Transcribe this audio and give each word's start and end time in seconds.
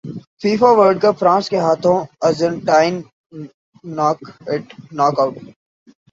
FIFA World 0.41 0.97
cup 1.01 1.15
France 1.19 1.45
کے 1.49 1.57
ہاتھوں 1.57 1.97
Argentine 2.27 2.93
knock 3.97 4.17
it 4.51 4.65